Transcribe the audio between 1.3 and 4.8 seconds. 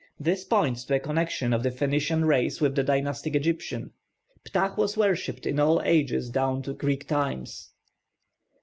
of the Phoenician race with the dynastic Egyptians. Ptah